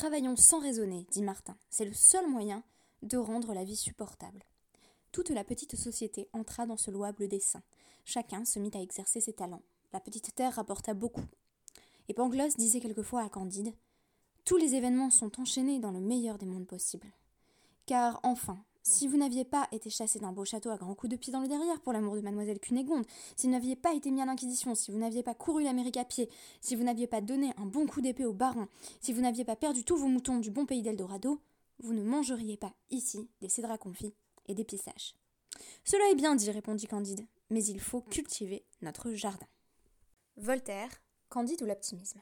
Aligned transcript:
Travaillons 0.00 0.34
sans 0.34 0.60
raisonner, 0.60 1.06
dit 1.10 1.20
Martin. 1.20 1.54
C'est 1.68 1.84
le 1.84 1.92
seul 1.92 2.26
moyen 2.26 2.62
de 3.02 3.18
rendre 3.18 3.52
la 3.52 3.64
vie 3.64 3.76
supportable. 3.76 4.42
Toute 5.12 5.28
la 5.28 5.44
petite 5.44 5.76
société 5.76 6.26
entra 6.32 6.64
dans 6.64 6.78
ce 6.78 6.90
louable 6.90 7.28
dessein. 7.28 7.62
Chacun 8.06 8.46
se 8.46 8.58
mit 8.58 8.70
à 8.72 8.80
exercer 8.80 9.20
ses 9.20 9.34
talents. 9.34 9.60
La 9.92 10.00
petite 10.00 10.34
terre 10.34 10.54
rapporta 10.54 10.94
beaucoup. 10.94 11.26
Et 12.08 12.14
Pangloss 12.14 12.56
disait 12.56 12.80
quelquefois 12.80 13.20
à 13.20 13.28
Candide 13.28 13.74
Tous 14.46 14.56
les 14.56 14.74
événements 14.74 15.10
sont 15.10 15.38
enchaînés 15.38 15.80
dans 15.80 15.92
le 15.92 16.00
meilleur 16.00 16.38
des 16.38 16.46
mondes 16.46 16.66
possibles. 16.66 17.12
Car 17.84 18.20
enfin, 18.22 18.64
si 18.90 19.06
vous 19.06 19.16
n'aviez 19.16 19.44
pas 19.44 19.68
été 19.70 19.88
chassé 19.88 20.18
d'un 20.18 20.32
beau 20.32 20.44
château 20.44 20.70
à 20.70 20.76
grands 20.76 20.94
coups 20.94 21.10
de 21.10 21.16
pied 21.16 21.32
dans 21.32 21.40
le 21.40 21.48
derrière 21.48 21.80
pour 21.80 21.92
l'amour 21.92 22.16
de 22.16 22.20
mademoiselle 22.20 22.58
Cunégonde, 22.58 23.06
si 23.36 23.46
vous 23.46 23.52
n'aviez 23.52 23.76
pas 23.76 23.94
été 23.94 24.10
mis 24.10 24.20
à 24.20 24.26
l'inquisition, 24.26 24.74
si 24.74 24.90
vous 24.90 24.98
n'aviez 24.98 25.22
pas 25.22 25.34
couru 25.34 25.62
l'Amérique 25.62 25.96
à 25.96 26.04
pied, 26.04 26.28
si 26.60 26.74
vous 26.74 26.82
n'aviez 26.82 27.06
pas 27.06 27.20
donné 27.20 27.52
un 27.56 27.66
bon 27.66 27.86
coup 27.86 28.00
d'épée 28.00 28.24
au 28.24 28.32
baron, 28.32 28.66
si 29.00 29.12
vous 29.12 29.20
n'aviez 29.20 29.44
pas 29.44 29.56
perdu 29.56 29.84
tous 29.84 29.96
vos 29.96 30.08
moutons 30.08 30.38
du 30.38 30.50
bon 30.50 30.66
pays 30.66 30.82
d'Eldorado, 30.82 31.40
vous 31.78 31.94
ne 31.94 32.02
mangeriez 32.02 32.56
pas 32.56 32.74
ici 32.90 33.28
des 33.40 33.48
cédrats 33.48 33.78
confits 33.78 34.14
et 34.46 34.54
des 34.54 34.64
pissages. 34.64 35.14
Cela 35.84 36.10
est 36.10 36.16
bien 36.16 36.34
dit, 36.34 36.50
répondit 36.50 36.86
Candide, 36.86 37.26
mais 37.48 37.64
il 37.64 37.80
faut 37.80 38.00
cultiver 38.00 38.64
notre 38.82 39.12
jardin. 39.12 39.46
Voltaire, 40.36 40.90
Candide 41.28 41.62
ou 41.62 41.66
l'optimisme? 41.66 42.20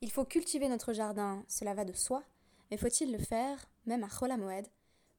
Il 0.00 0.10
faut 0.10 0.24
cultiver 0.24 0.68
notre 0.68 0.94
jardin, 0.94 1.44
cela 1.48 1.74
va 1.74 1.84
de 1.84 1.92
soi, 1.92 2.24
mais 2.70 2.78
faut-il 2.78 3.12
le 3.12 3.18
faire, 3.18 3.68
même 3.84 4.04
à 4.04 4.08
Cholamoed, 4.08 4.66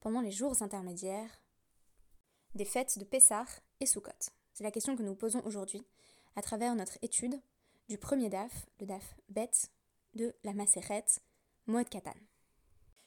pendant 0.02 0.20
les 0.20 0.32
jours 0.32 0.62
intermédiaires 0.62 1.42
des 2.56 2.66
fêtes 2.66 3.00
de 3.00 3.06
Pessah 3.06 3.46
et 3.80 3.86
Sukkot 3.86 4.12
C'est 4.52 4.66
la 4.66 4.72
question 4.72 4.98
que 4.98 5.04
nous 5.04 5.16
posons 5.16 5.42
aujourd'hui 5.46 5.86
à 6.36 6.42
travers 6.42 6.76
notre 6.76 6.98
étude 7.02 7.40
du 7.88 7.98
premier 7.98 8.30
DAF, 8.30 8.68
le 8.80 8.88
DAF 8.88 9.16
Bet 9.30 9.52
de 10.16 10.36
la 10.44 10.54
Maseret 10.54 11.06
Moed 11.68 11.88
Katan. 11.88 12.16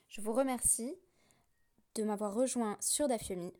Je 0.09 0.21
vous 0.21 0.33
remercie 0.33 0.95
de 1.97 2.05
m'avoir 2.05 2.33
rejoint 2.33 2.79
sur 2.81 3.09
Dafyomi 3.09 3.53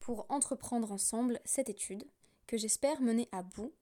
pour 0.00 0.26
entreprendre 0.30 0.90
ensemble 0.90 1.38
cette 1.44 1.68
étude 1.68 2.04
que 2.46 2.56
j'espère 2.56 3.00
mener 3.02 3.28
à 3.30 3.42
bout 3.42 3.72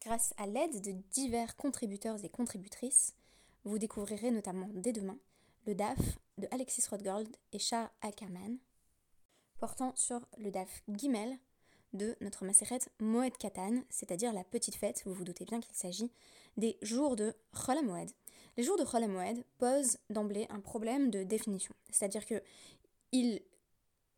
grâce 0.00 0.34
à 0.36 0.46
l'aide 0.46 0.82
de 0.82 0.92
divers 1.12 1.56
contributeurs 1.56 2.22
et 2.24 2.28
contributrices. 2.28 3.14
Vous 3.64 3.78
découvrirez 3.78 4.32
notamment 4.32 4.68
dès 4.74 4.92
demain 4.92 5.18
le 5.66 5.74
DAF 5.76 5.98
Alexis 6.50 6.88
Rothgold 6.90 7.28
et 7.52 7.58
Shah 7.58 7.90
Ackerman, 8.00 8.58
portant 9.58 9.94
sur 9.94 10.20
le 10.38 10.50
DAF 10.50 10.82
Gimel 10.88 11.38
de 11.92 12.16
notre 12.20 12.44
Maseret 12.44 12.80
Moed 13.00 13.36
Katan, 13.36 13.82
c'est-à-dire 13.90 14.32
la 14.32 14.44
petite 14.44 14.74
fête, 14.74 15.02
vous 15.04 15.14
vous 15.14 15.24
doutez 15.24 15.44
bien 15.44 15.60
qu'il 15.60 15.76
s'agit 15.76 16.10
des 16.56 16.78
jours 16.82 17.16
de 17.16 17.34
Chol 17.52 17.84
Moed. 17.84 18.10
Les 18.56 18.62
jours 18.62 18.78
de 18.78 18.84
Chol 18.84 19.06
Moed 19.06 19.44
posent 19.58 19.98
d'emblée 20.10 20.46
un 20.50 20.60
problème 20.60 21.10
de 21.10 21.22
définition, 21.22 21.74
c'est-à-dire 21.90 22.26
que 22.26 22.42
ils 23.12 23.42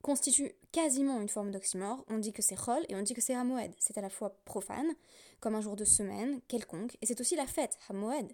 constituent 0.02 0.52
quasiment 0.70 1.20
une 1.20 1.28
forme 1.28 1.50
d'oxymore. 1.50 2.04
On 2.08 2.18
dit 2.18 2.32
que 2.32 2.42
c'est 2.42 2.56
Chol 2.56 2.84
et 2.88 2.94
on 2.94 3.02
dit 3.02 3.14
que 3.14 3.22
c'est 3.22 3.34
Hamoed. 3.34 3.72
C'est 3.78 3.96
à 3.96 4.02
la 4.02 4.10
fois 4.10 4.36
profane, 4.44 4.94
comme 5.40 5.54
un 5.54 5.62
jour 5.62 5.76
de 5.76 5.84
semaine 5.84 6.40
quelconque, 6.46 6.96
et 7.00 7.06
c'est 7.06 7.20
aussi 7.20 7.36
la 7.36 7.46
fête, 7.46 7.78
Hamoed. 7.88 8.32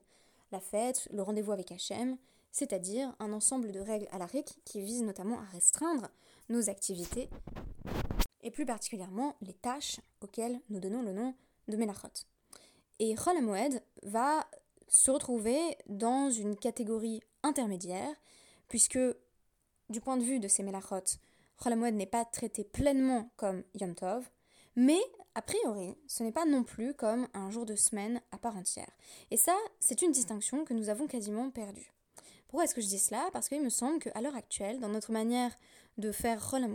La 0.52 0.60
fête, 0.60 1.06
le 1.12 1.22
rendez-vous 1.22 1.52
avec 1.52 1.70
Hachem, 1.70 2.19
c'est-à-dire 2.53 3.15
un 3.19 3.33
ensemble 3.33 3.73
de 3.73 3.81
règles 3.81 4.09
à 4.11 4.19
la 4.19 4.27
qui 4.65 4.81
visent 4.81 5.03
notamment 5.03 5.39
à 5.39 5.45
restreindre 5.53 6.09
nos 6.48 6.69
activités 6.69 7.29
et 8.43 8.51
plus 8.51 8.67
particulièrement 8.67 9.37
les 9.43 9.55
tâches 9.55 10.01
auxquelles 10.23 10.61
nous 10.71 10.81
donnons 10.81 11.03
le 11.03 11.12
nom 11.12 11.34
de 11.69 11.77
Melachot. 11.77 12.09
Et 12.98 13.15
Chol 13.15 13.37
va 14.03 14.47
se 14.89 15.11
retrouver 15.11 15.77
dans 15.87 16.31
une 16.31 16.56
catégorie 16.56 17.23
intermédiaire, 17.43 18.15
puisque 18.69 18.98
du 19.89 20.01
point 20.01 20.17
de 20.17 20.25
vue 20.25 20.41
de 20.41 20.48
ces 20.48 20.62
Melachot, 20.62 21.19
Chol 21.62 21.75
n'est 21.75 22.06
pas 22.06 22.25
traité 22.25 22.65
pleinement 22.65 23.31
comme 23.37 23.62
Yom 23.81 23.94
Tov, 23.94 24.28
mais 24.77 25.00
a 25.34 25.43
priori, 25.43 25.97
ce 26.06 26.22
n'est 26.22 26.33
pas 26.33 26.44
non 26.44 26.65
plus 26.65 26.94
comme 26.94 27.28
un 27.34 27.50
jour 27.50 27.65
de 27.66 27.77
semaine 27.77 28.21
à 28.33 28.39
part 28.39 28.56
entière. 28.56 28.91
Et 29.31 29.37
ça, 29.37 29.56
c'est 29.78 30.03
une 30.03 30.12
distinction 30.12 30.65
que 30.65 30.75
nous 30.75 30.89
avons 30.89 31.06
quasiment 31.06 31.50
perdue. 31.50 31.93
Pourquoi 32.50 32.65
est-ce 32.65 32.75
que 32.75 32.81
je 32.81 32.88
dis 32.88 32.99
cela? 32.99 33.28
Parce 33.33 33.49
qu'il 33.49 33.62
me 33.62 33.69
semble 33.69 34.00
qu'à 34.00 34.21
l'heure 34.21 34.34
actuelle, 34.34 34.81
dans 34.81 34.88
notre 34.88 35.12
manière 35.12 35.56
de 35.99 36.11
faire 36.11 36.44
Chol 36.44 36.66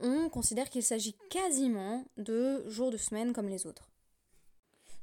on 0.00 0.28
considère 0.28 0.68
qu'il 0.68 0.82
s'agit 0.82 1.16
quasiment 1.30 2.04
de 2.18 2.68
jours 2.68 2.90
de 2.90 2.98
semaine 2.98 3.32
comme 3.32 3.48
les 3.48 3.66
autres, 3.66 3.88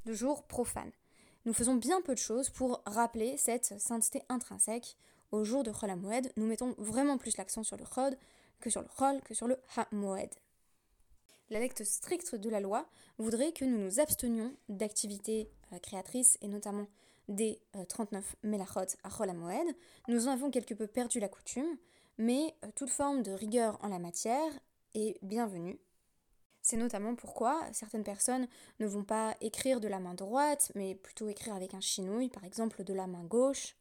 de 0.04 0.12
jours 0.12 0.44
profanes. 0.44 0.92
Nous 1.44 1.52
faisons 1.52 1.74
bien 1.74 2.00
peu 2.02 2.14
de 2.14 2.20
choses 2.20 2.50
pour 2.50 2.84
rappeler 2.86 3.36
cette 3.36 3.80
sainteté 3.80 4.22
intrinsèque 4.28 4.96
au 5.32 5.42
jour 5.42 5.64
de 5.64 5.72
Chol 5.72 5.92
Nous 6.36 6.46
mettons 6.46 6.76
vraiment 6.78 7.18
plus 7.18 7.36
l'accent 7.36 7.64
sur 7.64 7.76
le 7.76 7.84
Chod 7.84 8.16
que 8.60 8.70
sur 8.70 8.82
le 8.82 8.88
Chol, 8.96 9.20
que 9.22 9.34
sur 9.34 9.48
le 9.48 9.58
Ha-Moed. 9.76 10.30
La 11.48 11.58
lecte 11.58 11.82
stricte 11.82 12.36
de 12.36 12.48
la 12.48 12.60
loi 12.60 12.88
voudrait 13.18 13.50
que 13.50 13.64
nous 13.64 13.78
nous 13.78 13.98
abstenions 13.98 14.54
d'activités 14.68 15.50
euh, 15.72 15.80
créatrices 15.80 16.38
et 16.42 16.46
notamment 16.46 16.86
des 17.30 17.62
39 17.88 18.24
euh, 18.44 18.48
Melachot 18.48 18.80
à 19.04 19.08
Chol 19.08 19.32
Nous 20.08 20.28
en 20.28 20.32
avons 20.32 20.50
quelque 20.50 20.74
peu 20.74 20.86
perdu 20.86 21.20
la 21.20 21.28
coutume, 21.28 21.78
mais 22.18 22.54
euh, 22.64 22.68
toute 22.74 22.90
forme 22.90 23.22
de 23.22 23.30
rigueur 23.30 23.78
en 23.82 23.88
la 23.88 23.98
matière 23.98 24.52
est 24.94 25.16
bienvenue. 25.22 25.78
C'est 26.60 26.76
notamment 26.76 27.14
pourquoi 27.14 27.62
certaines 27.72 28.04
personnes 28.04 28.46
ne 28.80 28.86
vont 28.86 29.04
pas 29.04 29.34
écrire 29.40 29.80
de 29.80 29.88
la 29.88 29.98
main 29.98 30.14
droite, 30.14 30.72
mais 30.74 30.94
plutôt 30.94 31.28
écrire 31.28 31.54
avec 31.54 31.72
un 31.72 31.80
chinouille, 31.80 32.28
par 32.28 32.44
exemple 32.44 32.84
de 32.84 32.92
la 32.92 33.06
main 33.06 33.24
gauche, 33.24 33.76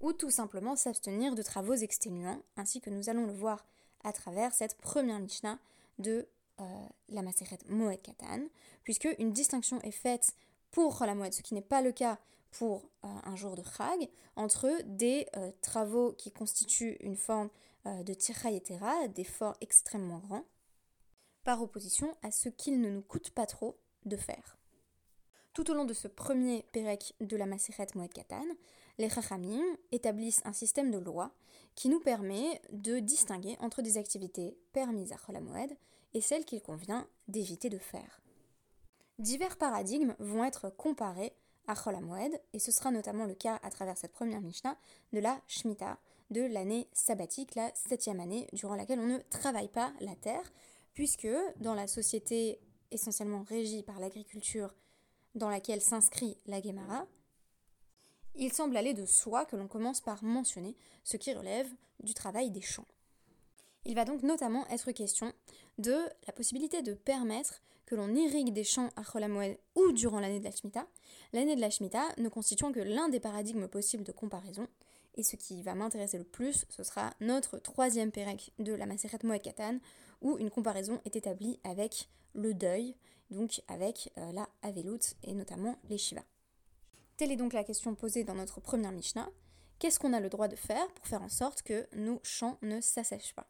ou 0.00 0.12
tout 0.12 0.30
simplement 0.30 0.76
s'abstenir 0.76 1.34
de 1.34 1.42
travaux 1.42 1.74
exténuants, 1.74 2.40
ainsi 2.56 2.80
que 2.80 2.88
nous 2.88 3.10
allons 3.10 3.26
le 3.26 3.32
voir 3.32 3.66
à 4.04 4.12
travers 4.12 4.54
cette 4.54 4.78
première 4.78 5.18
Mishnah 5.18 5.58
de 5.98 6.28
euh, 6.60 6.64
la 7.08 7.22
Maseret 7.22 7.58
Moed 7.68 8.00
Katan, 8.00 8.46
puisque 8.84 9.08
une 9.18 9.32
distinction 9.32 9.80
est 9.82 9.90
faite 9.90 10.34
pour 10.70 11.04
la 11.04 11.14
Moed, 11.14 11.32
ce 11.32 11.42
qui 11.42 11.54
n'est 11.54 11.62
pas 11.62 11.82
le 11.82 11.92
cas 11.92 12.18
pour 12.50 12.90
euh, 13.04 13.08
un 13.24 13.36
jour 13.36 13.56
de 13.56 13.62
Chag, 13.62 14.08
entre 14.36 14.70
des 14.84 15.26
euh, 15.36 15.50
travaux 15.60 16.12
qui 16.12 16.30
constituent 16.30 16.96
une 17.00 17.16
forme 17.16 17.50
euh, 17.86 18.02
de 18.02 18.14
Tira 18.14 18.50
d'efforts 19.08 19.56
extrêmement 19.60 20.18
grands, 20.18 20.44
par 21.44 21.62
opposition 21.62 22.16
à 22.22 22.30
ce 22.30 22.48
qu'il 22.48 22.80
ne 22.80 22.90
nous 22.90 23.02
coûte 23.02 23.30
pas 23.30 23.46
trop 23.46 23.78
de 24.04 24.16
faire. 24.16 24.58
Tout 25.52 25.70
au 25.70 25.74
long 25.74 25.84
de 25.84 25.94
ce 25.94 26.08
premier 26.08 26.64
Pérec 26.72 27.14
de 27.20 27.36
la 27.36 27.46
Maseret 27.46 27.88
Moed 27.94 28.12
Katan, 28.12 28.44
les 28.98 29.08
Chachamim 29.08 29.64
établissent 29.92 30.42
un 30.44 30.52
système 30.52 30.90
de 30.90 30.98
loi 30.98 31.32
qui 31.74 31.88
nous 31.88 32.00
permet 32.00 32.60
de 32.72 32.98
distinguer 32.98 33.56
entre 33.60 33.82
des 33.82 33.98
activités 33.98 34.56
permises 34.72 35.12
à 35.12 35.16
Chol 35.16 35.38
et 36.14 36.20
celles 36.20 36.44
qu'il 36.44 36.62
convient 36.62 37.06
d'éviter 37.28 37.70
de 37.70 37.78
faire. 37.78 38.20
Divers 39.18 39.56
paradigmes 39.56 40.14
vont 40.20 40.44
être 40.44 40.70
comparés 40.70 41.32
à 41.66 41.74
Chol 41.74 41.98
et 42.52 42.58
ce 42.60 42.70
sera 42.70 42.92
notamment 42.92 43.24
le 43.24 43.34
cas 43.34 43.58
à 43.64 43.70
travers 43.70 43.96
cette 43.96 44.12
première 44.12 44.40
Mishnah 44.40 44.78
de 45.12 45.18
la 45.18 45.40
Shemitah, 45.48 45.98
de 46.30 46.42
l'année 46.42 46.88
sabbatique, 46.92 47.56
la 47.56 47.72
septième 47.74 48.20
année 48.20 48.48
durant 48.52 48.76
laquelle 48.76 49.00
on 49.00 49.06
ne 49.06 49.18
travaille 49.30 49.68
pas 49.68 49.92
la 50.00 50.14
terre, 50.14 50.52
puisque 50.94 51.28
dans 51.56 51.74
la 51.74 51.88
société 51.88 52.60
essentiellement 52.92 53.42
régie 53.42 53.82
par 53.82 53.98
l'agriculture 53.98 54.72
dans 55.34 55.50
laquelle 55.50 55.80
s'inscrit 55.80 56.38
la 56.46 56.62
Gemara, 56.62 57.06
il 58.36 58.52
semble 58.52 58.76
aller 58.76 58.94
de 58.94 59.04
soi 59.04 59.44
que 59.46 59.56
l'on 59.56 59.66
commence 59.66 60.00
par 60.00 60.22
mentionner 60.22 60.76
ce 61.02 61.16
qui 61.16 61.34
relève 61.34 61.68
du 62.04 62.14
travail 62.14 62.50
des 62.50 62.60
champs. 62.60 62.86
Il 63.84 63.96
va 63.96 64.04
donc 64.04 64.22
notamment 64.22 64.66
être 64.68 64.92
question 64.92 65.32
de 65.78 65.96
la 66.26 66.32
possibilité 66.32 66.82
de 66.82 66.94
permettre 66.94 67.60
que 67.88 67.94
l'on 67.94 68.14
irrigue 68.14 68.52
des 68.52 68.64
champs 68.64 68.90
à 68.96 69.02
Cholamoed 69.02 69.56
ou 69.74 69.92
durant 69.92 70.20
l'année 70.20 70.40
de 70.40 70.44
la 70.44 70.50
Shemitah, 70.50 70.86
l'année 71.32 71.56
de 71.56 71.60
la 71.62 71.70
Shemitah 71.70 72.06
ne 72.18 72.28
constituant 72.28 72.70
que 72.70 72.80
l'un 72.80 73.08
des 73.08 73.18
paradigmes 73.18 73.66
possibles 73.66 74.04
de 74.04 74.12
comparaison, 74.12 74.68
et 75.14 75.22
ce 75.22 75.36
qui 75.36 75.62
va 75.62 75.74
m'intéresser 75.74 76.18
le 76.18 76.24
plus, 76.24 76.66
ce 76.68 76.82
sera 76.82 77.14
notre 77.20 77.58
troisième 77.58 78.12
pérec 78.12 78.52
de 78.58 78.74
la 78.74 78.84
Maseret 78.84 79.20
Moed 79.24 79.40
Katan, 79.40 79.78
où 80.20 80.36
une 80.36 80.50
comparaison 80.50 81.00
est 81.06 81.16
établie 81.16 81.60
avec 81.64 82.10
le 82.34 82.52
deuil, 82.52 82.94
donc 83.30 83.62
avec 83.68 84.12
euh, 84.18 84.32
la 84.32 84.46
Avelut 84.60 85.16
et 85.24 85.32
notamment 85.32 85.78
les 85.88 85.96
Shiva. 85.96 86.22
Telle 87.16 87.32
est 87.32 87.36
donc 87.36 87.54
la 87.54 87.64
question 87.64 87.94
posée 87.94 88.22
dans 88.22 88.34
notre 88.34 88.60
première 88.60 88.92
Mishnah. 88.92 89.30
Qu'est-ce 89.78 89.98
qu'on 89.98 90.12
a 90.12 90.20
le 90.20 90.28
droit 90.28 90.48
de 90.48 90.56
faire 90.56 90.88
pour 90.92 91.06
faire 91.06 91.22
en 91.22 91.30
sorte 91.30 91.62
que 91.62 91.88
nos 91.94 92.20
champs 92.22 92.58
ne 92.60 92.82
s'assèchent 92.82 93.34
pas? 93.34 93.48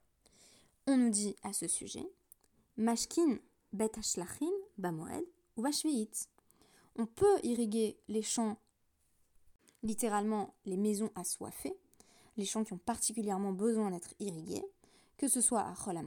On 0.86 0.96
nous 0.96 1.10
dit 1.10 1.34
à 1.42 1.52
ce 1.52 1.66
sujet 1.66 2.08
Mashkin 2.76 3.40
On 6.96 7.06
peut 7.06 7.38
irriguer 7.42 7.98
les 8.08 8.22
champs, 8.22 8.56
littéralement 9.82 10.54
les 10.64 10.76
maisons 10.76 11.10
assoiffées, 11.14 11.76
les 12.36 12.44
champs 12.44 12.64
qui 12.64 12.72
ont 12.72 12.78
particulièrement 12.78 13.52
besoin 13.52 13.90
d'être 13.90 14.14
irrigués, 14.20 14.64
que 15.16 15.28
ce 15.28 15.40
soit 15.40 15.62
à 15.62 15.74
Chol 15.74 15.98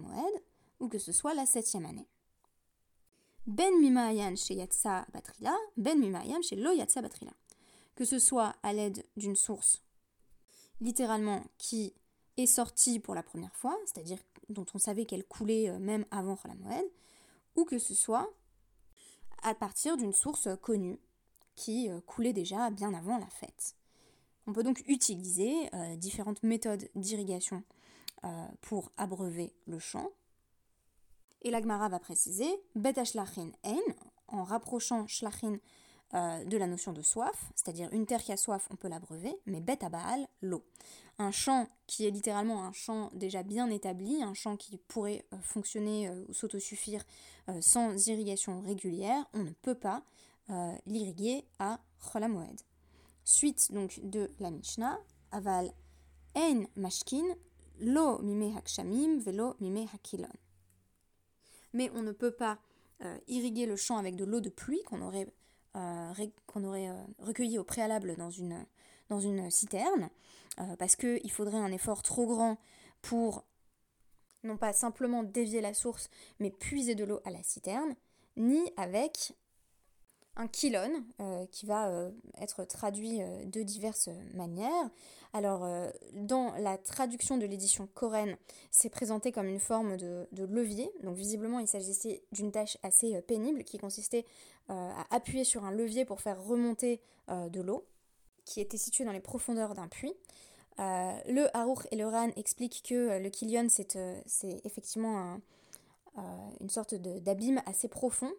ou 0.80 0.88
que 0.88 0.98
ce 0.98 1.12
soit 1.12 1.34
la 1.34 1.46
septième 1.46 1.86
année. 1.86 2.08
Ben 3.48 3.74
mimayan 3.80 4.36
chez 4.36 4.56
Yatsa 4.56 5.06
Batrila, 5.14 5.56
ben 5.78 6.00
mimayan 6.00 6.42
chez 6.42 6.56
Lo 6.56 6.72
Yatsa 6.72 7.02
Batrila. 7.02 7.34
que 7.96 8.06
ce 8.06 8.20
soit 8.20 8.56
à 8.64 8.74
l'aide 8.74 9.04
d'une 9.18 9.36
source 9.36 9.84
littéralement 10.82 11.44
qui 11.58 11.94
est 12.38 12.48
sortie 12.48 13.00
pour 13.00 13.16
la 13.16 13.24
première 13.24 13.56
fois, 13.56 13.78
c'est-à-dire 13.86 14.18
dont 14.50 14.66
on 14.74 14.80
savait 14.80 15.06
qu'elle 15.06 15.24
coulait 15.24 15.70
euh, 15.70 15.80
même 15.80 16.06
avant 16.12 16.38
Moed, 16.60 16.86
ou 17.56 17.66
que 17.66 17.80
ce 17.80 17.94
soit 17.94 18.30
à 19.44 19.56
partir 19.56 19.98
d'une 19.98 20.14
source 20.14 20.50
connue 20.62 21.00
qui 21.56 21.90
euh, 21.90 22.00
coulait 22.02 22.34
déjà 22.34 22.70
bien 22.70 22.94
avant 22.94 23.18
la 23.18 23.28
fête. 23.28 23.76
On 24.48 24.54
peut 24.54 24.64
donc 24.64 24.84
utiliser 24.88 25.54
euh, 25.74 25.96
différentes 25.96 26.44
méthodes 26.44 26.90
d'irrigation 26.96 27.64
pour 28.62 28.92
abreuver 28.98 29.52
le 29.66 29.80
champ. 29.80 30.12
Et 31.42 31.50
l'Agmara 31.50 31.90
va 31.90 31.98
préciser 31.98 32.48
Bet 32.76 32.94
en 34.28 34.44
rapprochant 34.44 35.08
shlachin 35.08 35.58
euh, 36.14 36.44
de 36.44 36.58
la 36.58 36.68
notion 36.68 36.92
de 36.92 37.02
soif, 37.02 37.52
c'est-à-dire 37.56 37.88
une 37.94 38.06
terre 38.06 38.22
qui 38.22 38.34
a 38.34 38.38
soif, 38.38 38.68
on 38.70 38.76
peut 38.76 38.90
l'abreuver, 38.90 39.34
mais 39.46 39.62
bête 39.62 39.82
à 39.82 39.88
Baal, 39.88 40.28
l'eau. 40.42 40.62
Un 41.20 41.32
champ 41.32 41.70
qui 41.88 42.06
est 42.06 42.12
littéralement 42.12 42.66
un 42.66 42.74
champ 42.74 43.10
déjà 43.14 43.44
bien 43.44 43.70
établi, 43.70 44.22
un 44.22 44.34
champ 44.34 44.58
qui 44.58 44.78
pourrait 44.78 45.24
euh, 45.34 45.38
fonctionner 45.42 46.10
euh, 46.10 46.26
ou 46.28 46.34
s'autosuffire 46.34 47.04
sans 47.60 48.08
irrigation 48.08 48.62
régulière, 48.62 49.26
on 49.34 49.44
ne 49.44 49.52
peut 49.52 49.76
pas 49.76 50.04
l'irriguer 50.86 51.44
à 51.60 51.80
Cholamoed. 52.00 52.62
Suite 53.26 53.72
donc 53.72 54.00
de 54.04 54.32
la 54.40 54.52
Mishnah, 54.52 55.00
aval 55.32 55.72
en 56.36 56.64
mashkin, 56.76 57.24
lo 57.80 58.20
mime 58.22 58.56
hakshamim, 58.56 59.18
velo 59.20 59.56
mime 59.60 59.88
hakilon. 59.94 60.30
Mais 61.74 61.90
on 61.96 62.04
ne 62.04 62.12
peut 62.12 62.32
pas 62.32 62.60
irriguer 63.28 63.66
le 63.66 63.76
champ 63.76 63.98
avec 63.98 64.16
de 64.16 64.24
l'eau 64.24 64.40
de 64.40 64.50
pluie 64.50 64.84
qu'on 64.84 65.02
aurait 65.02 65.28
qu'on 65.74 66.64
aurait 66.64 66.90
euh, 66.90 67.04
recueilli 67.20 67.58
au 67.58 67.64
préalable 67.64 68.16
dans 68.16 68.30
une, 68.30 68.66
dans 69.10 69.20
une 69.20 69.50
citerne, 69.50 70.10
euh, 70.60 70.76
parce 70.78 70.96
qu'il 70.96 71.32
faudrait 71.32 71.58
un 71.58 71.72
effort 71.72 72.04
trop 72.04 72.26
grand 72.28 72.58
pour 73.02 73.46
non 74.44 74.58
pas 74.58 74.74
simplement 74.74 75.24
dévier 75.24 75.62
la 75.62 75.74
source, 75.74 76.10
mais 76.40 76.50
puiser 76.50 76.96
de 76.96 77.04
l'eau 77.04 77.20
à 77.26 77.30
la 77.30 77.44
citerne, 77.44 77.96
ni 78.38 78.60
avec 78.76 79.34
un 80.38 80.48
kilon 80.48 81.04
qui 81.52 81.66
va 81.66 82.10
être 82.40 82.64
traduit 82.64 83.20
de 83.20 83.62
diverses 83.62 84.10
manières. 84.34 84.90
Alors, 85.34 85.68
dans 86.14 86.56
la 86.56 86.78
traduction 86.78 87.38
de 87.38 87.46
l'édition 87.46 87.88
coréenne, 87.94 88.38
c'est 88.72 88.90
présenté 88.90 89.32
comme 89.34 89.48
une 89.48 89.60
forme 89.60 89.98
de, 89.98 90.28
de, 90.32 90.46
levier. 90.46 90.90
Donc, 91.04 91.18
visiblement, 91.18 91.60
il 91.60 91.68
s'agissait 91.68 92.24
d'une 92.32 92.52
tâche 92.52 92.78
assez 92.82 93.22
pénible 93.24 93.64
qui 93.66 93.78
consistait 93.78 94.26
euh, 94.26 94.61
à 94.72 95.16
appuyer 95.16 95.44
sur 95.44 95.66
un 95.66 95.72
levier 95.72 96.06
pour 96.06 96.22
faire 96.22 96.42
remonter 96.44 97.02
euh, 97.30 97.50
de 97.50 97.62
l'eau 97.62 97.86
qui 98.46 98.60
était 98.60 98.78
située 98.78 99.06
dans 99.06 99.12
les 99.12 99.20
profondeurs 99.20 99.76
d'un 99.76 99.88
puits. 99.88 100.14
Euh, 100.80 101.12
le 101.28 101.56
Harouk 101.56 101.88
et 101.92 101.96
le 101.96 102.08
Ran 102.08 102.30
expliquent 102.36 102.84
que 102.88 103.20
le 103.20 103.30
Kilion, 103.30 103.68
c'est 103.70 104.62
effectivement 104.64 105.40
une 106.60 106.70
sorte 106.70 106.96
d'abîme 106.96 107.62
assez 107.66 107.88
profond 107.88 108.32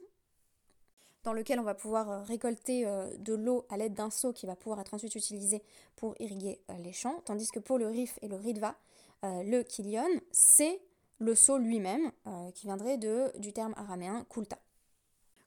dans 1.22 1.32
lequel 1.32 1.60
on 1.60 1.62
va 1.62 1.74
pouvoir 1.74 2.26
récolter 2.26 2.84
de 3.18 3.34
l'eau 3.34 3.64
à 3.70 3.76
l'aide 3.76 3.94
d'un 3.94 4.10
seau 4.10 4.32
qui 4.32 4.44
va 4.44 4.56
pouvoir 4.56 4.80
être 4.80 4.92
ensuite 4.92 5.14
utilisé 5.14 5.62
pour 5.94 6.14
irriguer 6.18 6.60
les 6.80 6.92
champs, 6.92 7.22
tandis 7.24 7.48
que 7.48 7.60
pour 7.60 7.78
le 7.78 7.86
Rif 7.86 8.18
et 8.22 8.28
le 8.28 8.36
Ridva, 8.36 8.74
le 9.22 9.62
Kilion, 9.62 10.20
c'est 10.32 10.82
le 11.18 11.34
seau 11.36 11.58
lui-même, 11.58 12.10
qui 12.54 12.66
viendrait 12.66 12.98
de, 12.98 13.32
du 13.38 13.52
terme 13.52 13.72
araméen 13.76 14.26
kulta. 14.28 14.58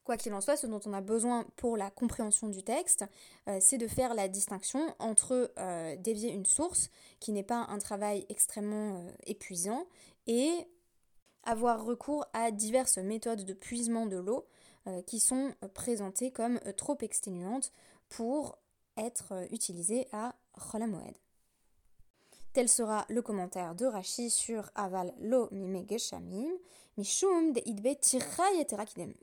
Quoi 0.05 0.17
qu'il 0.17 0.35
en 0.35 0.41
soit, 0.41 0.55
ce 0.55 0.67
dont 0.67 0.79
on 0.85 0.93
a 0.93 1.01
besoin 1.01 1.45
pour 1.55 1.77
la 1.77 1.89
compréhension 1.89 2.47
du 2.47 2.61
texte, 2.61 3.05
euh, 3.49 3.57
c'est 3.59 3.79
de 3.79 3.87
faire 3.87 4.13
la 4.13 4.27
distinction 4.27 4.95
entre 4.99 5.51
euh, 5.57 5.95
dévier 5.97 6.31
une 6.31 6.45
source, 6.45 6.91
qui 7.19 7.31
n'est 7.31 7.43
pas 7.43 7.65
un 7.69 7.79
travail 7.79 8.23
extrêmement 8.29 8.97
euh, 8.97 9.11
épuisant, 9.25 9.87
et 10.27 10.51
avoir 11.43 11.83
recours 11.83 12.23
à 12.33 12.51
diverses 12.51 12.99
méthodes 12.99 13.45
de 13.45 13.53
puisement 13.53 14.05
de 14.05 14.17
l'eau 14.17 14.47
qui 15.07 15.19
sont 15.19 15.51
présentées 15.73 16.31
comme 16.31 16.59
trop 16.77 16.97
exténuantes 17.01 17.71
pour 18.07 18.59
être 18.97 19.33
utilisées 19.51 20.07
à 20.11 20.35
Cholamoed. 20.59 21.17
Tel 22.53 22.69
sera 22.69 23.05
le 23.09 23.23
commentaire 23.23 23.73
de 23.73 23.85
Rashi 23.85 24.29
sur 24.29 24.69
Aval 24.75 25.13
lo 25.19 25.49
mime 25.51 25.87
geshamim, 25.87 26.51
mishum 26.97 27.51
de 27.51 27.61
idbe 27.65 27.95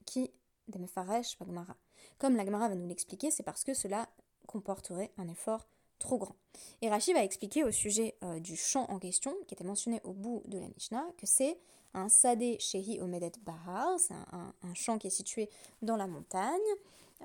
qui 0.05 0.33
des 0.69 0.79
Gemara. 0.79 1.77
Comme 2.19 2.37
la 2.37 2.45
Gemara 2.45 2.69
va 2.69 2.75
nous 2.75 2.87
l'expliquer, 2.87 3.31
c'est 3.31 3.43
parce 3.43 3.65
que 3.65 3.75
cela 3.75 4.09
comporterait 4.47 5.13
un 5.19 5.29
effort 5.29 5.67
trop 5.99 6.19
grand. 6.19 6.37
Et 6.83 6.91
Rashi 6.91 7.13
va 7.13 7.23
expliquer 7.23 7.65
au 7.65 7.71
sujet 7.71 8.17
euh, 8.25 8.41
du 8.41 8.57
champ 8.57 8.87
en 8.91 8.99
question, 8.99 9.35
qui 9.47 9.55
était 9.55 9.65
mentionné 9.65 10.01
au 10.05 10.13
bout 10.13 10.43
de 10.47 10.59
la 10.59 10.69
Mishnah, 10.69 11.07
que 11.17 11.27
c'est 11.27 11.59
un 11.95 12.09
Sadeh 12.09 12.59
Shehi 12.59 13.01
Omedet 13.01 13.33
Bahar, 13.43 13.99
c'est 13.99 14.15
un, 14.15 14.75
champ 14.75 14.99
qui 14.99 15.07
est 15.07 15.11
situé 15.11 15.49
dans 15.83 15.97
la 15.97 16.07
montagne, 16.07 16.59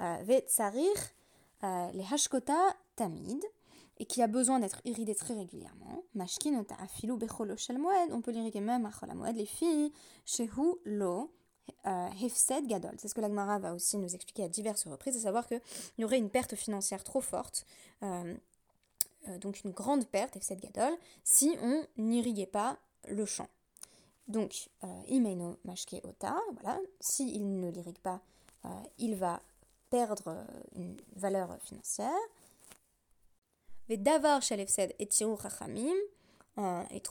euh, 0.02 0.18
Ve 0.24 0.42
Tsarir, 0.48 0.94
euh, 1.64 1.92
les 1.94 2.06
Hashkota 2.12 2.76
Tamid, 2.96 3.44
et 4.00 4.06
qui 4.06 4.22
a 4.22 4.28
besoin 4.28 4.60
d'être 4.60 4.82
irrigué 4.86 5.16
très 5.16 5.34
régulièrement. 5.34 6.04
Mashkinota 6.14 6.76
Afilu 6.76 7.18
Becholo 7.18 7.56
Moed, 7.80 8.12
on 8.12 8.22
peut 8.22 8.32
l'irriguer 8.32 8.60
même 8.60 8.86
à 8.86 9.14
Moed, 9.16 9.36
les 9.36 9.46
filles, 9.46 9.92
Shehu 10.26 10.76
Lo, 10.86 11.32
Hefsed 11.86 12.68
Gadol. 12.68 12.96
C'est 12.98 13.08
ce 13.08 13.16
que 13.16 13.22
l'Agmara 13.22 13.60
va 13.60 13.74
aussi 13.74 13.98
nous 13.98 14.14
expliquer 14.14 14.44
à 14.44 14.50
diverses 14.50 14.88
reprises, 14.88 15.16
à 15.18 15.22
savoir 15.22 15.48
qu'il 15.48 15.62
y 15.98 16.04
aurait 16.04 16.18
une 16.18 16.30
perte 16.30 16.56
financière 16.56 17.04
trop 17.04 17.22
forte, 17.22 17.66
euh, 18.04 18.36
euh, 19.30 19.38
donc 19.38 19.64
une 19.64 19.72
grande 19.72 20.06
perte, 20.06 20.36
Hefsed 20.36 20.60
Gadol, 20.60 20.94
si 21.24 21.58
on 21.62 21.86
n'irriguait 21.98 22.46
pas 22.46 22.78
le 23.08 23.26
champ. 23.26 23.48
Donc, 24.28 24.70
Imeino 25.08 25.58
Mashke 25.64 26.02
Ota, 26.04 26.36
voilà, 26.60 26.78
s'il 27.00 27.62
ne 27.62 27.72
l'irrigue 27.72 28.00
pas, 28.00 28.20
il 28.98 29.16
va 29.16 29.42
perdre 29.90 30.46
une 30.76 30.98
valeur 31.16 31.58
financière. 31.62 32.12
Davar 33.96 34.42
Shalefsed 34.42 34.94
et 35.00 35.08
Tirou 35.08 35.38
Chachamim, 35.38 35.96
et 36.90 37.02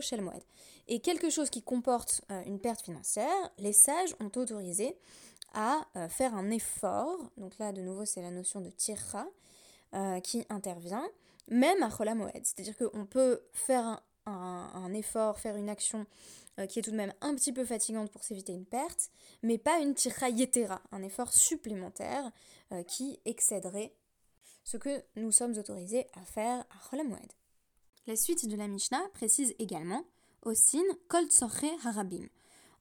Shel 0.00 0.20
Moed 0.20 0.42
et 0.88 1.00
quelque 1.00 1.30
chose 1.30 1.50
qui 1.50 1.62
comporte 1.62 2.22
euh, 2.30 2.42
une 2.44 2.60
perte 2.60 2.82
financière, 2.82 3.50
les 3.58 3.72
sages 3.72 4.14
ont 4.20 4.30
autorisé 4.36 4.96
à 5.54 5.86
euh, 5.96 6.08
faire 6.08 6.34
un 6.34 6.50
effort, 6.50 7.30
donc 7.36 7.58
là 7.58 7.72
de 7.72 7.80
nouveau 7.80 8.04
c'est 8.04 8.20
la 8.20 8.30
notion 8.30 8.60
de 8.60 8.70
tirra 8.70 9.26
euh, 9.94 10.20
qui 10.20 10.44
intervient, 10.50 11.06
même 11.48 11.82
à 11.82 11.90
Chola. 11.90 12.14
C'est-à-dire 12.42 12.76
qu'on 12.76 13.06
peut 13.06 13.40
faire 13.52 14.02
un, 14.26 14.92
effort, 14.94 15.38
faire 15.38 15.56
une 15.56 15.68
action 15.68 16.06
qui 16.68 16.78
est 16.78 16.82
tout 16.82 16.92
de 16.92 16.96
même 16.96 17.12
un 17.20 17.34
petit 17.34 17.52
peu 17.52 17.64
fatigante 17.64 18.10
pour 18.10 18.24
s'éviter 18.24 18.52
une 18.52 18.64
perte, 18.64 19.10
mais 19.42 19.58
pas 19.58 19.80
une 19.80 19.94
tirra 19.94 20.30
yetera, 20.30 20.80
un 20.92 21.02
effort 21.02 21.30
supplémentaire 21.30 22.30
qui 22.86 23.20
excéderait 23.26 23.92
ce 24.62 24.78
que 24.78 25.04
nous 25.16 25.30
sommes 25.30 25.58
autorisés 25.58 26.06
à 26.14 26.24
faire 26.24 26.60
à 26.60 26.88
Chola. 26.88 27.04
La 28.06 28.16
suite 28.16 28.46
de 28.46 28.56
la 28.56 28.68
Mishnah 28.68 29.02
précise 29.14 29.54
également 29.58 30.04
Osin 30.42 30.82
Kol 31.08 31.26
Harabim. 31.86 32.28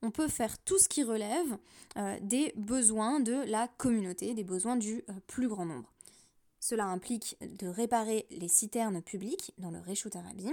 On 0.02 0.12
peut 0.12 0.28
faire 0.28 0.58
tout 0.60 0.78
ce 0.78 0.90
qui 0.90 1.02
relève 1.02 1.58
euh, 1.96 2.20
des 2.22 2.52
besoins 2.58 3.22
de 3.22 3.32
la 3.50 3.70
communauté, 3.70 4.34
des 4.34 4.44
besoins 4.44 4.76
du 4.76 5.02
euh, 5.08 5.14
plus 5.28 5.48
grand 5.48 5.66
nombre. 5.66 5.94
Cela 6.60 6.88
implique 6.88 7.38
de 7.40 7.68
réparer 7.68 8.28
les 8.32 8.50
citernes 8.50 9.02
publiques 9.02 9.54
dans 9.58 9.72
le 9.72 9.80
Reshut 9.80 10.14
Harabim. 10.14 10.52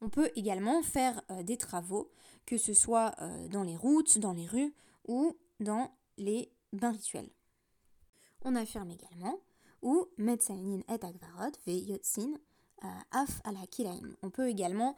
On 0.00 0.08
peut 0.08 0.30
également 0.36 0.82
faire 0.82 1.20
euh, 1.30 1.42
des 1.42 1.58
travaux, 1.58 2.10
que 2.46 2.56
ce 2.56 2.72
soit 2.72 3.14
dans 3.50 3.62
les 3.62 3.76
routes, 3.76 4.18
dans 4.18 4.32
les 4.32 4.46
rues 4.46 4.72
ou 5.06 5.36
dans 5.60 5.92
les 6.16 6.50
bains 6.72 6.92
rituels. 6.92 7.28
On 8.42 8.56
affirme 8.56 8.90
également 8.90 9.38
ou 9.82 10.06
Metzainin 10.16 10.80
et 10.88 11.04
Agvarot 11.04 11.52
ve 11.66 11.98
al 13.10 13.26
On 14.22 14.30
peut 14.30 14.48
également 14.48 14.96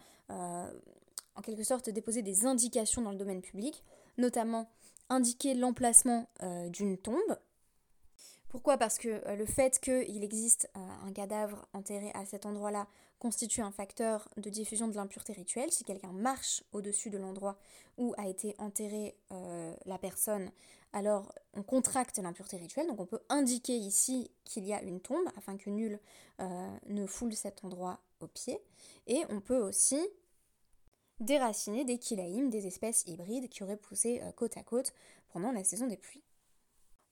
en 1.34 1.40
quelque 1.42 1.64
sorte 1.64 1.90
déposer 1.90 2.22
des 2.22 2.46
indications 2.46 3.02
dans 3.02 3.10
le 3.10 3.16
domaine 3.16 3.42
public, 3.42 3.82
notamment 4.18 4.68
indiquer 5.08 5.54
l'emplacement 5.54 6.28
euh, 6.42 6.68
d'une 6.68 6.96
tombe. 6.96 7.38
Pourquoi? 8.48 8.76
Parce 8.76 8.98
que 8.98 9.08
euh, 9.26 9.36
le 9.36 9.46
fait 9.46 9.78
qu'il 9.78 10.22
existe 10.22 10.70
euh, 10.76 10.80
un 11.06 11.12
cadavre 11.12 11.66
enterré 11.72 12.10
à 12.14 12.24
cet 12.24 12.46
endroit-là 12.46 12.86
constitue 13.18 13.62
un 13.62 13.70
facteur 13.70 14.28
de 14.36 14.50
diffusion 14.50 14.88
de 14.88 14.96
l'impureté 14.96 15.32
rituelle. 15.32 15.70
Si 15.70 15.84
quelqu'un 15.84 16.12
marche 16.12 16.64
au-dessus 16.72 17.08
de 17.08 17.18
l'endroit 17.18 17.56
où 17.96 18.14
a 18.18 18.26
été 18.26 18.56
enterrée 18.58 19.14
la 19.86 19.96
personne, 19.96 20.50
alors 20.92 21.34
on 21.54 21.62
contracte 21.62 22.18
l'impureté 22.18 22.56
rituelle. 22.56 22.86
Donc 22.86 23.00
on 23.00 23.06
peut 23.06 23.22
indiquer 23.28 23.76
ici 23.76 24.30
qu'il 24.44 24.64
y 24.64 24.72
a 24.72 24.82
une 24.82 25.00
tombe 25.00 25.26
afin 25.36 25.56
que 25.56 25.70
nul 25.70 25.98
ne 26.86 27.06
foule 27.06 27.34
cet 27.34 27.64
endroit 27.64 28.00
au 28.20 28.26
pied. 28.26 28.58
Et 29.06 29.22
on 29.28 29.40
peut 29.40 29.58
aussi 29.58 30.00
déraciner 31.22 31.84
des 31.84 31.98
kilaïm, 31.98 32.50
des 32.50 32.66
espèces 32.66 33.04
hybrides 33.06 33.48
qui 33.48 33.62
auraient 33.62 33.76
poussé 33.76 34.20
euh, 34.22 34.32
côte 34.32 34.56
à 34.56 34.62
côte 34.62 34.92
pendant 35.28 35.52
la 35.52 35.64
saison 35.64 35.86
des 35.86 35.96
pluies. 35.96 36.24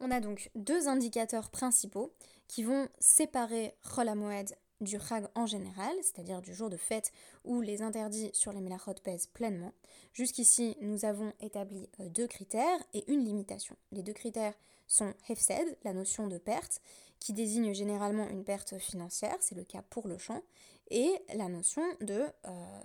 On 0.00 0.10
a 0.10 0.20
donc 0.20 0.50
deux 0.54 0.88
indicateurs 0.88 1.50
principaux 1.50 2.12
qui 2.48 2.62
vont 2.62 2.88
séparer 2.98 3.74
Chol 3.82 4.12
Moed 4.14 4.56
du 4.80 4.98
Chag 4.98 5.26
en 5.34 5.46
général, 5.46 5.94
c'est-à-dire 6.02 6.40
du 6.42 6.54
jour 6.54 6.70
de 6.70 6.76
fête 6.76 7.12
où 7.44 7.60
les 7.60 7.82
interdits 7.82 8.30
sur 8.32 8.52
les 8.52 8.60
Melachot 8.60 8.94
pèsent 9.02 9.26
pleinement. 9.26 9.72
Jusqu'ici, 10.12 10.76
nous 10.80 11.04
avons 11.04 11.32
établi 11.40 11.88
euh, 12.00 12.08
deux 12.08 12.26
critères 12.26 12.80
et 12.94 13.10
une 13.10 13.24
limitation. 13.24 13.76
Les 13.92 14.02
deux 14.02 14.12
critères 14.12 14.54
sont 14.86 15.14
Hefsed, 15.28 15.76
la 15.84 15.92
notion 15.92 16.26
de 16.26 16.38
perte, 16.38 16.80
qui 17.18 17.32
désigne 17.32 17.72
généralement 17.74 18.28
une 18.28 18.44
perte 18.44 18.78
financière, 18.78 19.36
c'est 19.40 19.54
le 19.54 19.64
cas 19.64 19.82
pour 19.90 20.08
le 20.08 20.18
champ, 20.18 20.42
et 20.90 21.12
la 21.34 21.48
notion 21.48 21.82
de 22.00 22.26
euh, 22.46 22.80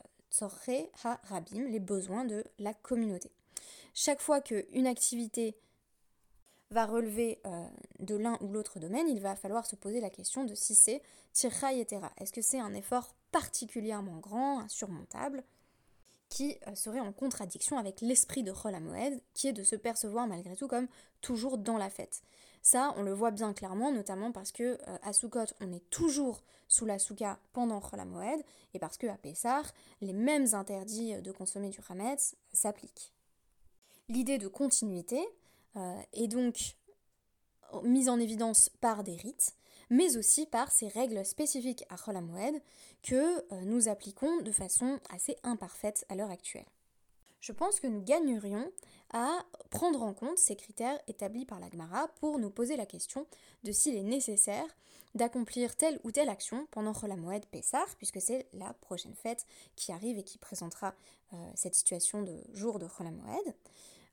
Ha-Rabim, 1.03 1.67
les 1.67 1.79
besoins 1.79 2.25
de 2.25 2.43
la 2.59 2.73
communauté. 2.73 3.31
Chaque 3.93 4.21
fois 4.21 4.41
qu'une 4.41 4.87
activité 4.87 5.55
va 6.71 6.85
relever 6.85 7.39
euh, 7.45 7.67
de 7.99 8.15
l'un 8.15 8.37
ou 8.41 8.47
l'autre 8.47 8.79
domaine, 8.79 9.07
il 9.07 9.21
va 9.21 9.35
falloir 9.35 9.65
se 9.65 9.75
poser 9.75 10.01
la 10.01 10.09
question 10.09 10.43
de 10.43 10.55
si 10.55 10.75
c'est 10.75 11.01
tircha 11.33 11.73
yetera. 11.73 12.11
Est-ce 12.17 12.33
que 12.33 12.41
c'est 12.41 12.59
un 12.59 12.73
effort 12.73 13.15
particulièrement 13.31 14.17
grand, 14.17 14.59
insurmontable, 14.59 15.43
qui 16.29 16.57
euh, 16.67 16.75
serait 16.75 16.99
en 16.99 17.13
contradiction 17.13 17.77
avec 17.77 18.01
l'esprit 18.01 18.43
de 18.43 18.51
Moed, 18.79 19.21
qui 19.33 19.47
est 19.47 19.53
de 19.53 19.63
se 19.63 19.75
percevoir 19.75 20.27
malgré 20.27 20.55
tout 20.55 20.67
comme 20.67 20.87
toujours 21.21 21.57
dans 21.57 21.77
la 21.77 21.89
fête? 21.89 22.23
Ça, 22.63 22.95
on 22.97 23.03
le 23.03 23.13
voit 23.13 23.29
bien 23.29 23.53
clairement, 23.53 23.91
notamment 23.91 24.31
parce 24.31 24.51
que 24.51 24.63
euh, 24.87 24.97
à 25.03 25.13
Sukkot, 25.13 25.53
on 25.61 25.71
est 25.71 25.87
toujours 25.91 26.41
sous 26.67 26.85
la 26.85 26.97
souka 26.97 27.37
pendant 27.53 27.79
Moed, 28.07 28.43
et 28.73 28.79
parce 28.79 28.97
que 28.97 29.05
à 29.05 29.17
Pessah, 29.17 29.61
les 30.01 30.13
mêmes 30.13 30.47
interdits 30.53 31.21
de 31.21 31.31
consommer 31.31 31.69
du 31.69 31.79
Hametz 31.87 32.35
s'appliquent. 32.51 33.13
L'idée 34.09 34.39
de 34.39 34.47
continuité, 34.47 35.23
euh, 35.75 36.01
est 36.13 36.27
donc 36.27 36.75
mise 37.83 38.09
en 38.09 38.19
évidence 38.19 38.69
par 38.81 39.03
des 39.03 39.15
rites, 39.15 39.55
mais 39.89 40.17
aussi 40.17 40.45
par 40.45 40.71
ces 40.71 40.87
règles 40.87 41.25
spécifiques 41.25 41.83
à 41.89 41.97
Chol 41.97 42.17
que 43.03 43.15
euh, 43.53 43.61
nous 43.61 43.87
appliquons 43.87 44.41
de 44.41 44.51
façon 44.51 44.99
assez 45.09 45.35
imparfaite 45.43 46.05
à 46.09 46.15
l'heure 46.15 46.31
actuelle. 46.31 46.65
Je 47.41 47.51
pense 47.51 47.79
que 47.79 47.87
nous 47.87 48.01
gagnerions 48.01 48.71
à 49.13 49.45
prendre 49.69 50.01
en 50.01 50.13
compte 50.13 50.39
ces 50.39 50.55
critères 50.55 50.99
établis 51.07 51.45
par 51.45 51.59
la 51.59 51.69
Gemara 51.69 52.07
pour 52.19 52.39
nous 52.39 52.49
poser 52.49 52.75
la 52.75 52.87
question 52.87 53.27
de 53.63 53.71
s'il 53.71 53.95
est 53.95 54.03
nécessaire 54.03 54.65
d'accomplir 55.13 55.75
telle 55.75 55.99
ou 56.03 56.11
telle 56.11 56.29
action 56.29 56.67
pendant 56.71 56.93
Chol 56.93 57.15
Moed 57.15 57.45
Pessah, 57.45 57.85
puisque 57.97 58.19
c'est 58.19 58.47
la 58.53 58.73
prochaine 58.73 59.13
fête 59.13 59.45
qui 59.75 59.91
arrive 59.91 60.17
et 60.17 60.23
qui 60.23 60.37
présentera 60.37 60.95
euh, 61.33 61.37
cette 61.55 61.75
situation 61.75 62.23
de 62.23 62.35
jour 62.53 62.79
de 62.79 62.87
Chol 62.87 63.07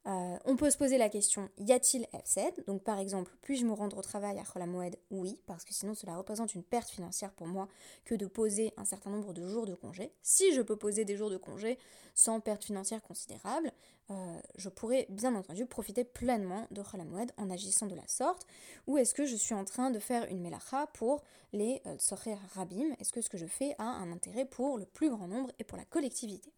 euh, 0.06 0.36
on 0.44 0.56
peut 0.56 0.70
se 0.70 0.76
poser 0.76 0.98
la 0.98 1.08
question, 1.08 1.48
y 1.58 1.72
a-t-il 1.72 2.06
FZ 2.24 2.64
Donc 2.66 2.82
par 2.82 2.98
exemple, 2.98 3.30
puis-je 3.40 3.64
me 3.64 3.72
rendre 3.72 3.98
au 3.98 4.02
travail 4.02 4.40
à 4.40 4.66
Moed? 4.66 4.96
Oui, 5.10 5.38
parce 5.46 5.64
que 5.64 5.72
sinon 5.72 5.94
cela 5.94 6.16
représente 6.16 6.54
une 6.54 6.64
perte 6.64 6.90
financière 6.90 7.32
pour 7.32 7.46
moi 7.46 7.68
que 8.04 8.16
de 8.16 8.26
poser 8.26 8.74
un 8.76 8.84
certain 8.84 9.10
nombre 9.10 9.32
de 9.32 9.46
jours 9.46 9.66
de 9.66 9.74
congé. 9.74 10.12
Si 10.22 10.52
je 10.54 10.60
peux 10.60 10.76
poser 10.76 11.04
des 11.04 11.16
jours 11.16 11.30
de 11.30 11.36
congé 11.36 11.78
sans 12.14 12.40
perte 12.40 12.64
financière 12.64 13.00
considérable, 13.02 13.72
euh, 14.10 14.40
je 14.56 14.68
pourrais 14.68 15.06
bien 15.08 15.34
entendu 15.36 15.66
profiter 15.66 16.04
pleinement 16.04 16.66
de 16.72 16.82
Moed 17.04 17.30
en 17.36 17.48
agissant 17.50 17.86
de 17.86 17.94
la 17.94 18.06
sorte. 18.08 18.44
Ou 18.88 18.98
est-ce 18.98 19.14
que 19.14 19.24
je 19.24 19.36
suis 19.36 19.54
en 19.54 19.64
train 19.64 19.90
de 19.90 20.00
faire 20.00 20.26
une 20.28 20.40
melacha 20.40 20.88
pour 20.94 21.22
les 21.52 21.80
euh, 21.86 21.96
Rabim? 22.54 22.94
Est-ce 22.98 23.12
que 23.12 23.20
ce 23.20 23.30
que 23.30 23.38
je 23.38 23.46
fais 23.46 23.76
a 23.78 23.84
un 23.84 24.10
intérêt 24.10 24.46
pour 24.46 24.78
le 24.78 24.84
plus 24.84 25.10
grand 25.10 25.28
nombre 25.28 25.52
et 25.60 25.64
pour 25.64 25.78
la 25.78 25.84
collectivité? 25.84 26.52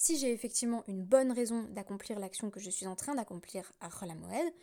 Si 0.00 0.16
j'ai 0.16 0.32
effectivement 0.32 0.82
une 0.88 1.04
bonne 1.04 1.30
raison 1.30 1.64
d'accomplir 1.64 2.18
l'action 2.18 2.48
que 2.48 2.58
je 2.58 2.70
suis 2.70 2.86
en 2.86 2.96
train 2.96 3.14
d'accomplir 3.14 3.70
à 3.82 3.88
Moed, 4.06 4.54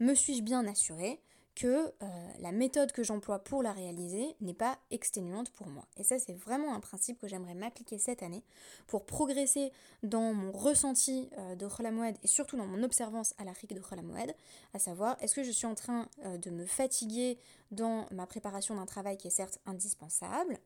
me 0.00 0.14
suis-je 0.14 0.42
bien 0.42 0.66
assuré 0.66 1.20
que 1.54 1.66
euh, 2.02 2.32
la 2.40 2.50
méthode 2.50 2.90
que 2.90 3.04
j'emploie 3.04 3.38
pour 3.38 3.62
la 3.62 3.72
réaliser 3.72 4.34
n'est 4.40 4.52
pas 4.52 4.76
exténuante 4.90 5.50
pour 5.50 5.68
moi? 5.68 5.86
Et 5.96 6.02
ça, 6.02 6.18
c'est 6.18 6.32
vraiment 6.32 6.74
un 6.74 6.80
principe 6.80 7.20
que 7.20 7.28
j'aimerais 7.28 7.54
m'appliquer 7.54 7.98
cette 7.98 8.24
année 8.24 8.42
pour 8.88 9.06
progresser 9.06 9.70
dans 10.02 10.32
mon 10.32 10.50
ressenti 10.50 11.30
euh, 11.38 11.54
de 11.54 11.90
Moed 11.90 12.16
et 12.24 12.26
surtout 12.26 12.56
dans 12.56 12.66
mon 12.66 12.82
observance 12.82 13.32
à 13.38 13.44
la 13.44 13.52
rique 13.52 13.74
de 13.74 14.02
Moed, 14.02 14.34
à 14.74 14.80
savoir 14.80 15.16
est-ce 15.20 15.36
que 15.36 15.44
je 15.44 15.52
suis 15.52 15.66
en 15.66 15.76
train 15.76 16.08
euh, 16.24 16.36
de 16.36 16.50
me 16.50 16.66
fatiguer 16.66 17.38
dans 17.70 18.06
ma 18.10 18.26
préparation 18.26 18.74
d'un 18.74 18.86
travail 18.86 19.18
qui 19.18 19.28
est 19.28 19.30
certes 19.30 19.60
indispensable, 19.66 20.58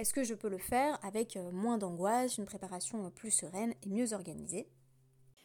est-ce 0.00 0.14
que 0.14 0.24
je 0.24 0.32
peux 0.32 0.48
le 0.48 0.56
faire 0.56 0.98
avec 1.04 1.36
euh, 1.36 1.50
moins 1.52 1.76
d'angoisse, 1.76 2.38
une 2.38 2.46
préparation 2.46 3.04
euh, 3.04 3.10
plus 3.10 3.30
sereine 3.30 3.74
et 3.82 3.90
mieux 3.90 4.14
organisée? 4.14 4.66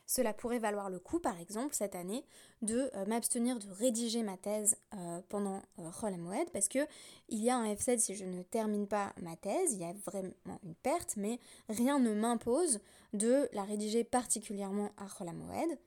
Cela 0.07 0.33
pourrait 0.33 0.59
valoir 0.59 0.89
le 0.89 0.97
coup, 0.97 1.19
par 1.19 1.37
exemple, 1.41 1.75
cette 1.75 1.93
année, 1.93 2.23
de 2.61 2.89
euh, 2.95 3.05
m'abstenir 3.05 3.59
de 3.59 3.69
rédiger 3.71 4.23
ma 4.23 4.37
thèse 4.37 4.77
pendant 5.27 5.61
Rol 5.77 6.15
Moed, 6.15 6.49
parce 6.53 6.69
que 6.69 6.87
il 7.27 7.43
y 7.43 7.49
a 7.49 7.57
un 7.57 7.73
F7 7.73 7.97
si 7.97 8.15
je 8.15 8.23
ne 8.23 8.43
termine 8.43 8.87
pas 8.87 9.13
ma 9.21 9.35
thèse, 9.35 9.73
il 9.73 9.81
y 9.81 9.83
a 9.83 9.93
vraiment 10.05 10.59
une 10.63 10.75
perte, 10.75 11.17
mais 11.17 11.39
rien 11.67 11.99
ne 11.99 12.13
m'impose 12.13 12.79
de 13.13 13.49
la 13.51 13.63
rédiger 13.63 14.05
particulièrement 14.05 14.91
à 14.95 15.07
Rol 15.07 15.33
Moed. 15.33 15.79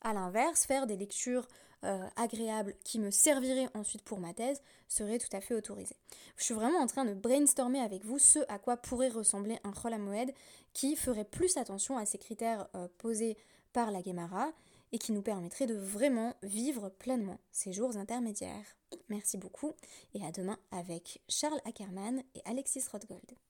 A 0.00 0.14
l'inverse, 0.14 0.64
faire 0.64 0.86
des 0.86 0.96
lectures 0.96 1.46
euh, 1.86 2.06
agréable 2.16 2.74
qui 2.84 2.98
me 2.98 3.10
servirait 3.10 3.68
ensuite 3.74 4.02
pour 4.02 4.18
ma 4.18 4.34
thèse 4.34 4.60
serait 4.88 5.18
tout 5.18 5.34
à 5.34 5.40
fait 5.40 5.54
autorisé. 5.54 5.96
Je 6.36 6.44
suis 6.44 6.54
vraiment 6.54 6.80
en 6.80 6.86
train 6.86 7.04
de 7.04 7.14
brainstormer 7.14 7.80
avec 7.80 8.04
vous 8.04 8.18
ce 8.18 8.40
à 8.48 8.58
quoi 8.58 8.76
pourrait 8.76 9.08
ressembler 9.08 9.58
un 9.64 9.72
Chol 9.72 9.96
Moed 9.96 10.32
qui 10.72 10.96
ferait 10.96 11.24
plus 11.24 11.56
attention 11.56 11.96
à 11.96 12.04
ces 12.04 12.18
critères 12.18 12.68
euh, 12.74 12.88
posés 12.98 13.36
par 13.72 13.90
la 13.90 14.02
Gemara 14.02 14.50
et 14.92 14.98
qui 14.98 15.12
nous 15.12 15.22
permettrait 15.22 15.66
de 15.66 15.74
vraiment 15.74 16.34
vivre 16.42 16.88
pleinement 16.88 17.38
ces 17.52 17.72
jours 17.72 17.96
intermédiaires. 17.96 18.76
Merci 19.08 19.38
beaucoup 19.38 19.72
et 20.14 20.24
à 20.24 20.32
demain 20.32 20.58
avec 20.70 21.22
Charles 21.28 21.60
Ackerman 21.64 22.22
et 22.34 22.42
Alexis 22.44 22.84
Rothgold. 22.90 23.45